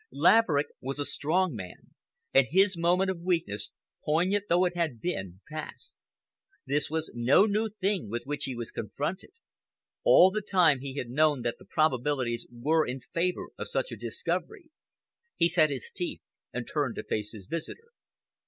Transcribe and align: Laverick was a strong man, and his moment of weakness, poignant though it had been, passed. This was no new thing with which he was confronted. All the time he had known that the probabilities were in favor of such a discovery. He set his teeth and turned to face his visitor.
Laverick 0.11 0.65
was 0.79 0.97
a 0.97 1.05
strong 1.05 1.53
man, 1.53 1.93
and 2.33 2.47
his 2.49 2.75
moment 2.75 3.11
of 3.11 3.19
weakness, 3.21 3.69
poignant 4.03 4.45
though 4.49 4.65
it 4.65 4.73
had 4.75 4.99
been, 4.99 5.41
passed. 5.47 5.95
This 6.65 6.89
was 6.89 7.11
no 7.13 7.45
new 7.45 7.69
thing 7.69 8.09
with 8.09 8.23
which 8.25 8.45
he 8.45 8.55
was 8.55 8.71
confronted. 8.71 9.29
All 10.03 10.31
the 10.31 10.41
time 10.41 10.79
he 10.79 10.95
had 10.95 11.11
known 11.11 11.43
that 11.43 11.59
the 11.59 11.65
probabilities 11.65 12.47
were 12.51 12.83
in 12.83 12.99
favor 12.99 13.49
of 13.59 13.67
such 13.69 13.91
a 13.91 13.95
discovery. 13.95 14.71
He 15.35 15.47
set 15.47 15.69
his 15.69 15.91
teeth 15.93 16.23
and 16.51 16.67
turned 16.67 16.95
to 16.95 17.03
face 17.03 17.33
his 17.33 17.45
visitor. 17.45 17.89